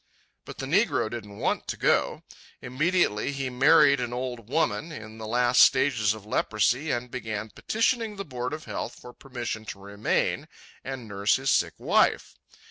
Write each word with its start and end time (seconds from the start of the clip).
But 0.45 0.57
the 0.57 0.65
negro 0.65 1.11
didn't 1.11 1.37
want 1.37 1.67
to 1.67 1.77
go. 1.77 2.23
Immediately 2.59 3.33
he 3.33 3.51
married 3.51 3.99
an 3.99 4.11
old 4.13 4.49
woman, 4.49 4.91
in 4.91 5.19
the 5.19 5.27
last 5.27 5.61
stages 5.61 6.15
of 6.15 6.25
leprosy, 6.25 6.89
and 6.89 7.11
began 7.11 7.51
petitioning 7.51 8.15
the 8.15 8.25
Board 8.25 8.51
of 8.51 8.65
Health 8.65 8.97
for 8.99 9.13
permission 9.13 9.63
to 9.65 9.79
remain 9.79 10.47
and 10.83 11.07
nurse 11.07 11.35
his 11.35 11.51
sick 11.51 11.75
wife. 11.77 12.33